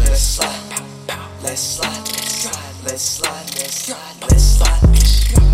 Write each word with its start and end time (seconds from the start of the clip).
Let's 0.03 0.19
slide, 0.19 0.59
let's 1.41 1.61
slide, 1.61 2.03
let's 2.83 3.01
slide, 3.01 3.47
let's 3.47 3.63
slide, 3.63 4.19
let's 4.19 4.43
slide, 4.43 4.83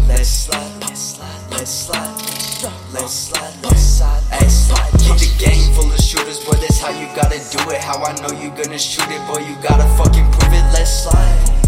let's 0.07 0.27
slide, 0.27 0.81
let's 0.81 0.97
slide, 0.97 1.51
let's 1.51 1.69
slide, 1.69 1.69
let's 1.69 1.69
slide, 1.69 2.73
let's 2.93 3.13
slide, 3.13 3.53
let's 3.61 3.79
slide, 3.79 4.23
hey, 4.31 4.49
slide. 4.49 4.91
Keep 4.97 5.17
the 5.21 5.29
game 5.37 5.71
full 5.75 5.85
of 5.85 5.99
shooters, 5.99 6.43
boy. 6.43 6.53
That's 6.53 6.79
how 6.79 6.89
you 6.89 7.05
gotta 7.15 7.37
do 7.51 7.69
it. 7.69 7.77
How 7.79 8.03
I 8.03 8.13
know 8.21 8.33
you 8.41 8.49
gonna 8.49 8.79
shoot 8.79 9.05
it, 9.07 9.21
boy. 9.27 9.45
You 9.45 9.55
gotta 9.61 9.85
fucking 10.01 10.31
prove 10.31 10.53
it. 10.53 10.65
Let's 10.73 11.03
slide, 11.03 11.66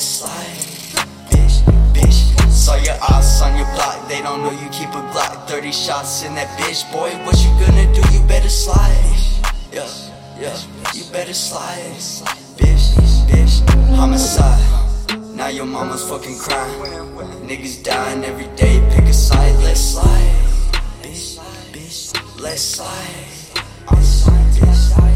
slide, 0.00 0.64
bitch, 1.30 1.62
bitch. 1.92 2.50
Saw 2.50 2.76
your 2.76 2.96
eyes 3.12 3.42
on 3.42 3.56
your 3.56 3.66
block, 3.74 4.08
they 4.08 4.22
don't 4.22 4.42
know 4.42 4.50
you 4.50 4.68
keep 4.70 4.88
a 4.88 5.02
Glock. 5.12 5.46
30 5.46 5.72
shots 5.72 6.24
in 6.24 6.34
that 6.34 6.48
bitch, 6.58 6.90
boy. 6.92 7.10
What 7.24 7.36
you 7.44 7.50
gonna 7.60 7.92
do? 7.92 8.00
You 8.12 8.20
better 8.26 8.48
slide, 8.48 9.16
yeah. 9.72 9.86
Yeah, 10.40 10.56
you 10.94 11.04
better 11.12 11.34
slide, 11.34 11.92
bitch, 12.56 12.96
bitch. 13.28 13.60
Homicide. 13.94 14.58
Now 15.34 15.48
your 15.48 15.66
mama's 15.66 16.08
fucking 16.08 16.38
crying. 16.38 16.80
Niggas 17.46 17.84
dying 17.84 18.24
every 18.24 18.48
day. 18.56 18.80
Pick 18.90 19.04
a 19.04 19.12
side, 19.12 19.56
let's 19.62 19.80
slide, 19.80 20.34
bitch, 21.02 21.38
bitch. 21.72 22.40
Let's 22.40 22.62
slide. 22.62 23.30
Hey, 23.88 24.04
filling 24.04 25.02
on 25.02 25.09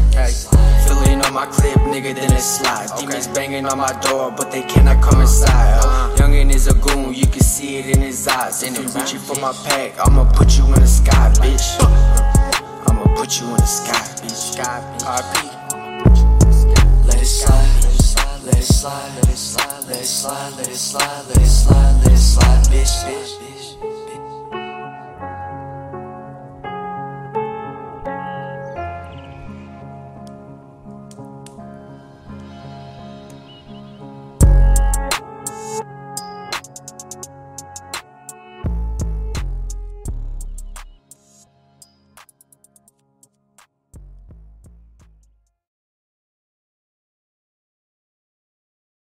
Demons 3.15 3.27
banging 3.33 3.65
on 3.65 3.77
my 3.77 3.93
door, 4.01 4.29
but 4.29 4.51
they 4.51 4.61
cannot 4.63 5.01
come 5.01 5.21
inside. 5.21 5.79
Uh, 5.81 6.13
Youngin' 6.17 6.53
is 6.53 6.67
a 6.67 6.73
goon, 6.73 7.13
you 7.13 7.25
can 7.25 7.39
see 7.39 7.77
it 7.77 7.95
in 7.95 8.01
his 8.01 8.27
eyes. 8.27 8.61
And 8.63 8.75
if 8.75 8.93
reaching 8.93 9.19
for 9.19 9.39
my 9.39 9.53
pack, 9.63 9.93
I'ma 10.05 10.29
put 10.33 10.57
you 10.57 10.65
in 10.65 10.73
the 10.73 10.85
sky, 10.85 11.31
bitch. 11.35 11.77
I'ma 12.89 13.05
put 13.15 13.39
you 13.39 13.47
in 13.47 13.55
the 13.55 13.65
sky, 13.65 13.93
bitch. 14.19 14.57
Bitch. 15.31 15.53
Let 17.07 17.21
it 17.21 17.25
slide, 17.25 17.83
let 17.83 17.93
it 17.93 18.01
slide, 18.03 18.43
let 18.43 18.57
it 18.57 18.63
slide, 18.63 19.87
let 19.87 19.97
it 19.97 20.05
slide, 20.05 20.57
let 20.57 20.67
it 20.67 20.75
slide, 20.75 21.25
let 21.29 21.37
it 21.37 21.47
slide, 21.47 22.03
let 22.03 22.11
it 22.11 22.17
slide, 22.17 22.63
bitch. 22.65 23.24